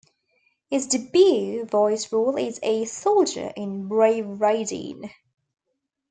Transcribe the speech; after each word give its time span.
His 0.71 0.87
debut 0.87 1.63
voice 1.65 2.11
role 2.11 2.35
is 2.35 2.59
a 2.63 2.85
soldier 2.85 3.53
in 3.55 3.87
"Brave 3.87 4.25
Raideen". 4.25 5.11